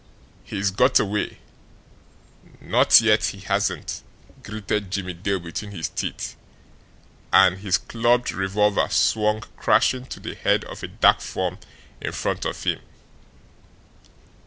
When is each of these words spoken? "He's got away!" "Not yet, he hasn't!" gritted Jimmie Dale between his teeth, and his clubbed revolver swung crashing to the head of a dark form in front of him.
"He's 0.43 0.71
got 0.71 0.99
away!" 0.99 1.37
"Not 2.59 3.01
yet, 3.01 3.25
he 3.25 3.41
hasn't!" 3.41 4.01
gritted 4.41 4.89
Jimmie 4.89 5.13
Dale 5.13 5.39
between 5.39 5.69
his 5.69 5.89
teeth, 5.89 6.35
and 7.31 7.59
his 7.59 7.77
clubbed 7.77 8.31
revolver 8.31 8.87
swung 8.89 9.41
crashing 9.57 10.07
to 10.07 10.19
the 10.19 10.33
head 10.33 10.65
of 10.65 10.81
a 10.81 10.87
dark 10.87 11.19
form 11.21 11.59
in 12.01 12.13
front 12.13 12.45
of 12.45 12.63
him. 12.63 12.79